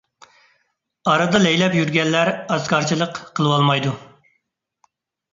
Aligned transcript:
ئارىدا 1.09 1.41
لەيلەپ 1.43 1.75
يۈرگەنلەر 1.79 2.31
ئاتىكارچىلىق 2.35 3.19
قىلىۋالمايدۇ. 3.41 3.93